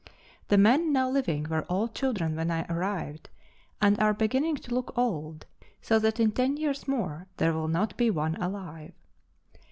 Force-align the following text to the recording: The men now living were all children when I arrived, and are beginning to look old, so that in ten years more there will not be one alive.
The 0.47 0.57
men 0.57 0.91
now 0.91 1.07
living 1.11 1.43
were 1.47 1.61
all 1.65 1.87
children 1.87 2.35
when 2.35 2.49
I 2.49 2.65
arrived, 2.73 3.29
and 3.79 3.99
are 3.99 4.15
beginning 4.15 4.55
to 4.55 4.73
look 4.73 4.97
old, 4.97 5.45
so 5.79 5.99
that 5.99 6.19
in 6.19 6.31
ten 6.31 6.57
years 6.57 6.87
more 6.87 7.27
there 7.37 7.53
will 7.53 7.67
not 7.67 7.95
be 7.97 8.09
one 8.09 8.33
alive. 8.37 8.95